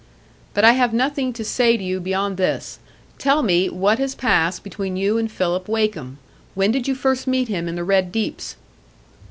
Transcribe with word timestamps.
"But 0.55 0.65
I 0.65 0.71
have 0.71 0.95
nothing 0.95 1.31
to 1.33 1.45
say 1.45 1.77
to 1.77 1.83
you 1.83 1.99
beyond 1.99 2.37
this: 2.37 2.79
tell 3.19 3.43
me 3.43 3.69
what 3.69 3.99
has 3.99 4.15
passed 4.15 4.63
between 4.63 4.97
you 4.97 5.19
and 5.19 5.31
Philip 5.31 5.67
Wakem. 5.69 6.17
When 6.55 6.71
did 6.71 6.87
you 6.87 6.95
first 6.95 7.27
meet 7.27 7.49
him 7.49 7.67
in 7.67 7.75
the 7.75 7.83
Red 7.83 8.11
Deeps?" 8.11 8.55